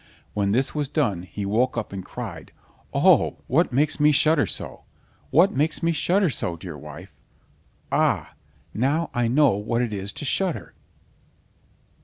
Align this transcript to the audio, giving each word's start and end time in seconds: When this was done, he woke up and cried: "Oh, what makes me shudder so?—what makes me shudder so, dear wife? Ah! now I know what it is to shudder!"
When 0.33 0.51
this 0.51 0.73
was 0.73 0.89
done, 0.89 1.21
he 1.21 1.45
woke 1.45 1.77
up 1.77 1.93
and 1.93 2.03
cried: 2.03 2.51
"Oh, 2.91 3.37
what 3.45 3.71
makes 3.71 3.99
me 3.99 4.11
shudder 4.11 4.47
so?—what 4.47 5.51
makes 5.53 5.83
me 5.83 5.91
shudder 5.91 6.31
so, 6.31 6.55
dear 6.57 6.75
wife? 6.75 7.13
Ah! 7.91 8.33
now 8.73 9.11
I 9.13 9.27
know 9.27 9.51
what 9.51 9.83
it 9.83 9.93
is 9.93 10.11
to 10.13 10.25
shudder!" 10.25 10.73